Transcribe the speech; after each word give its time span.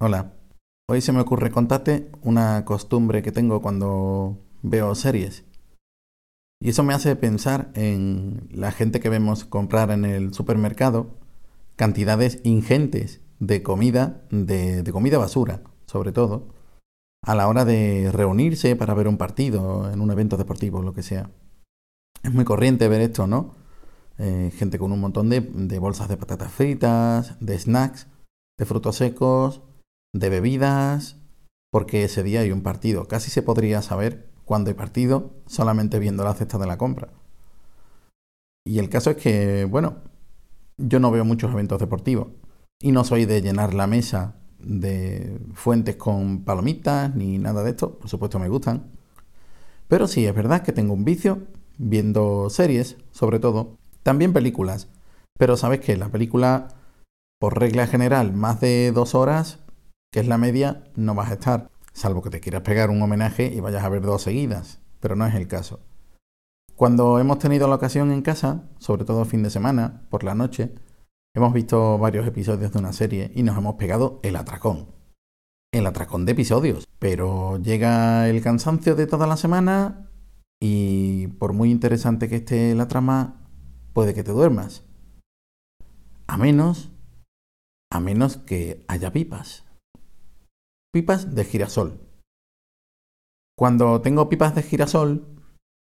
Hola. 0.00 0.32
Hoy 0.88 1.00
se 1.00 1.10
me 1.10 1.18
ocurre 1.18 1.50
contarte 1.50 2.08
una 2.22 2.64
costumbre 2.64 3.20
que 3.20 3.32
tengo 3.32 3.60
cuando 3.60 4.38
veo 4.62 4.94
series. 4.94 5.44
Y 6.60 6.68
eso 6.68 6.84
me 6.84 6.94
hace 6.94 7.16
pensar 7.16 7.72
en 7.74 8.48
la 8.52 8.70
gente 8.70 9.00
que 9.00 9.08
vemos 9.08 9.44
comprar 9.44 9.90
en 9.90 10.04
el 10.04 10.32
supermercado 10.32 11.16
cantidades 11.74 12.40
ingentes 12.44 13.22
de 13.40 13.64
comida, 13.64 14.22
de, 14.30 14.88
comida 14.92 15.18
basura, 15.18 15.62
sobre 15.86 16.12
todo, 16.12 16.46
a 17.24 17.34
la 17.34 17.48
hora 17.48 17.64
de 17.64 18.12
reunirse 18.12 18.76
para 18.76 18.94
ver 18.94 19.08
un 19.08 19.18
partido, 19.18 19.90
en 19.90 20.00
un 20.00 20.12
evento 20.12 20.36
deportivo, 20.36 20.80
lo 20.80 20.94
que 20.94 21.02
sea. 21.02 21.32
Es 22.22 22.32
muy 22.32 22.44
corriente 22.44 22.86
ver 22.86 23.00
esto, 23.00 23.26
¿no? 23.26 23.56
Eh, 24.18 24.52
gente 24.56 24.78
con 24.78 24.92
un 24.92 25.00
montón 25.00 25.28
de 25.28 25.78
bolsas 25.80 26.08
de 26.08 26.16
patatas 26.16 26.52
fritas, 26.52 27.34
de 27.40 27.58
snacks, 27.58 28.06
de 28.58 28.64
frutos 28.64 28.94
secos, 28.94 29.62
de 30.18 30.28
bebidas, 30.30 31.16
porque 31.70 32.04
ese 32.04 32.22
día 32.22 32.40
hay 32.40 32.52
un 32.52 32.62
partido. 32.62 33.06
Casi 33.06 33.30
se 33.30 33.42
podría 33.42 33.82
saber 33.82 34.28
cuándo 34.44 34.70
hay 34.70 34.74
partido 34.74 35.34
solamente 35.46 35.98
viendo 35.98 36.24
la 36.24 36.34
cesta 36.34 36.58
de 36.58 36.66
la 36.66 36.78
compra. 36.78 37.08
Y 38.66 38.78
el 38.78 38.88
caso 38.88 39.10
es 39.10 39.16
que, 39.16 39.64
bueno, 39.64 39.98
yo 40.76 41.00
no 41.00 41.10
veo 41.10 41.24
muchos 41.24 41.52
eventos 41.52 41.78
deportivos 41.80 42.28
y 42.80 42.92
no 42.92 43.04
soy 43.04 43.24
de 43.24 43.42
llenar 43.42 43.74
la 43.74 43.86
mesa 43.86 44.36
de 44.58 45.38
fuentes 45.54 45.96
con 45.96 46.44
palomitas 46.44 47.14
ni 47.14 47.38
nada 47.38 47.62
de 47.62 47.70
esto. 47.70 47.98
Por 47.98 48.08
supuesto 48.08 48.38
me 48.38 48.48
gustan. 48.48 48.90
Pero 49.88 50.06
sí, 50.06 50.26
es 50.26 50.34
verdad 50.34 50.62
que 50.62 50.72
tengo 50.72 50.92
un 50.94 51.04
vicio 51.04 51.46
viendo 51.78 52.50
series, 52.50 52.96
sobre 53.10 53.38
todo. 53.38 53.76
También 54.02 54.32
películas. 54.32 54.88
Pero 55.38 55.56
sabes 55.56 55.80
que 55.80 55.96
la 55.96 56.08
película, 56.08 56.68
por 57.38 57.58
regla 57.58 57.86
general, 57.86 58.32
más 58.32 58.60
de 58.60 58.92
dos 58.92 59.14
horas, 59.14 59.60
que 60.10 60.20
es 60.20 60.26
la 60.26 60.38
media, 60.38 60.84
no 60.96 61.14
vas 61.14 61.30
a 61.30 61.34
estar, 61.34 61.70
salvo 61.92 62.22
que 62.22 62.30
te 62.30 62.40
quieras 62.40 62.62
pegar 62.62 62.90
un 62.90 63.02
homenaje 63.02 63.46
y 63.46 63.60
vayas 63.60 63.84
a 63.84 63.88
ver 63.88 64.02
dos 64.02 64.22
seguidas, 64.22 64.80
pero 65.00 65.16
no 65.16 65.26
es 65.26 65.34
el 65.34 65.48
caso. 65.48 65.80
Cuando 66.74 67.18
hemos 67.18 67.38
tenido 67.38 67.68
la 67.68 67.74
ocasión 67.74 68.12
en 68.12 68.22
casa, 68.22 68.68
sobre 68.78 69.04
todo 69.04 69.24
fin 69.24 69.42
de 69.42 69.50
semana, 69.50 70.02
por 70.10 70.24
la 70.24 70.34
noche, 70.34 70.74
hemos 71.34 71.52
visto 71.52 71.98
varios 71.98 72.26
episodios 72.26 72.72
de 72.72 72.78
una 72.78 72.92
serie 72.92 73.32
y 73.34 73.42
nos 73.42 73.58
hemos 73.58 73.74
pegado 73.74 74.20
el 74.22 74.36
atracón. 74.36 74.86
El 75.72 75.86
atracón 75.86 76.24
de 76.24 76.32
episodios. 76.32 76.86
Pero 76.98 77.58
llega 77.58 78.28
el 78.28 78.40
cansancio 78.42 78.94
de 78.94 79.06
toda 79.06 79.26
la 79.26 79.36
semana 79.36 80.08
y 80.60 81.26
por 81.38 81.52
muy 81.52 81.70
interesante 81.70 82.28
que 82.28 82.36
esté 82.36 82.74
la 82.74 82.88
trama, 82.88 83.44
puede 83.92 84.14
que 84.14 84.24
te 84.24 84.32
duermas. 84.32 84.84
A 86.28 86.38
menos, 86.38 86.92
a 87.90 88.00
menos 88.00 88.36
que 88.36 88.84
haya 88.88 89.12
pipas 89.12 89.67
pipas 90.92 91.34
de 91.34 91.44
girasol. 91.44 92.00
Cuando 93.56 94.00
tengo 94.00 94.28
pipas 94.28 94.54
de 94.54 94.62
girasol 94.62 95.26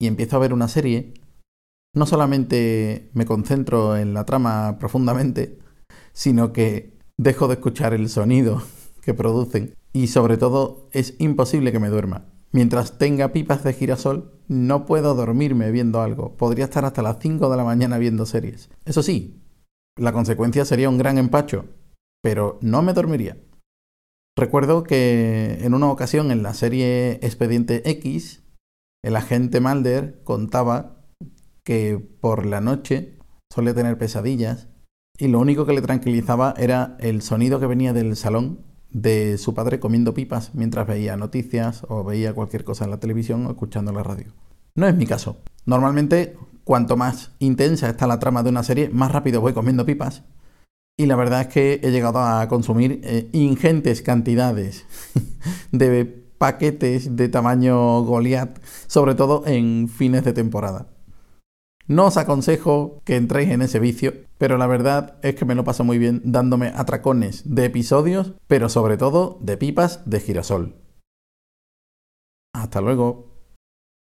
y 0.00 0.06
empiezo 0.06 0.36
a 0.36 0.40
ver 0.40 0.52
una 0.52 0.68
serie, 0.68 1.14
no 1.94 2.06
solamente 2.06 3.10
me 3.12 3.26
concentro 3.26 3.96
en 3.96 4.14
la 4.14 4.24
trama 4.24 4.78
profundamente, 4.78 5.58
sino 6.12 6.52
que 6.52 6.98
dejo 7.16 7.48
de 7.48 7.54
escuchar 7.54 7.94
el 7.94 8.08
sonido 8.08 8.62
que 9.02 9.14
producen 9.14 9.74
y 9.92 10.08
sobre 10.08 10.36
todo 10.36 10.88
es 10.92 11.14
imposible 11.18 11.72
que 11.72 11.80
me 11.80 11.88
duerma. 11.88 12.26
Mientras 12.52 12.98
tenga 12.98 13.32
pipas 13.32 13.64
de 13.64 13.72
girasol, 13.72 14.40
no 14.46 14.86
puedo 14.86 15.14
dormirme 15.14 15.72
viendo 15.72 16.00
algo. 16.00 16.36
Podría 16.36 16.66
estar 16.66 16.84
hasta 16.84 17.02
las 17.02 17.18
5 17.20 17.50
de 17.50 17.56
la 17.56 17.64
mañana 17.64 17.98
viendo 17.98 18.26
series. 18.26 18.70
Eso 18.84 19.02
sí, 19.02 19.42
la 19.96 20.12
consecuencia 20.12 20.64
sería 20.64 20.88
un 20.88 20.98
gran 20.98 21.18
empacho, 21.18 21.66
pero 22.22 22.58
no 22.62 22.80
me 22.82 22.92
dormiría. 22.92 23.36
Recuerdo 24.36 24.82
que 24.82 25.58
en 25.60 25.74
una 25.74 25.90
ocasión 25.90 26.32
en 26.32 26.42
la 26.42 26.54
serie 26.54 27.20
Expediente 27.22 27.88
X, 27.88 28.42
el 29.04 29.14
agente 29.14 29.60
Mulder 29.60 30.22
contaba 30.24 31.04
que 31.62 31.98
por 32.20 32.44
la 32.44 32.60
noche 32.60 33.16
solía 33.52 33.74
tener 33.74 33.96
pesadillas 33.96 34.68
y 35.18 35.28
lo 35.28 35.38
único 35.38 35.66
que 35.66 35.72
le 35.72 35.82
tranquilizaba 35.82 36.54
era 36.58 36.96
el 36.98 37.22
sonido 37.22 37.60
que 37.60 37.68
venía 37.68 37.92
del 37.92 38.16
salón 38.16 38.64
de 38.90 39.38
su 39.38 39.54
padre 39.54 39.78
comiendo 39.78 40.14
pipas 40.14 40.52
mientras 40.54 40.86
veía 40.86 41.16
noticias 41.16 41.86
o 41.88 42.02
veía 42.02 42.34
cualquier 42.34 42.64
cosa 42.64 42.84
en 42.84 42.90
la 42.90 43.00
televisión 43.00 43.46
o 43.46 43.50
escuchando 43.50 43.92
la 43.92 44.02
radio. 44.02 44.32
No 44.74 44.88
es 44.88 44.96
mi 44.96 45.06
caso. 45.06 45.36
Normalmente, 45.64 46.36
cuanto 46.64 46.96
más 46.96 47.30
intensa 47.38 47.88
está 47.88 48.08
la 48.08 48.18
trama 48.18 48.42
de 48.42 48.50
una 48.50 48.64
serie, 48.64 48.88
más 48.88 49.12
rápido 49.12 49.40
voy 49.40 49.52
comiendo 49.52 49.86
pipas 49.86 50.24
y 50.96 51.06
la 51.06 51.16
verdad 51.16 51.42
es 51.42 51.46
que 51.48 51.80
he 51.82 51.90
llegado 51.90 52.20
a 52.20 52.46
consumir 52.48 53.00
eh, 53.02 53.28
ingentes 53.32 54.02
cantidades 54.02 54.84
de 55.72 56.04
paquetes 56.38 57.16
de 57.16 57.28
tamaño 57.28 58.02
Goliath, 58.02 58.60
sobre 58.86 59.14
todo 59.14 59.44
en 59.46 59.88
fines 59.88 60.24
de 60.24 60.32
temporada. 60.32 60.88
No 61.86 62.06
os 62.06 62.16
aconsejo 62.16 63.02
que 63.04 63.16
entréis 63.16 63.50
en 63.50 63.60
ese 63.60 63.78
vicio, 63.78 64.14
pero 64.38 64.56
la 64.56 64.66
verdad 64.66 65.18
es 65.22 65.34
que 65.34 65.44
me 65.44 65.54
lo 65.54 65.64
paso 65.64 65.84
muy 65.84 65.98
bien 65.98 66.22
dándome 66.24 66.72
atracones 66.74 67.42
de 67.44 67.66
episodios, 67.66 68.34
pero 68.46 68.68
sobre 68.68 68.96
todo 68.96 69.38
de 69.42 69.58
pipas 69.58 70.00
de 70.08 70.20
girasol. 70.20 70.76
Hasta 72.54 72.80
luego. 72.80 73.33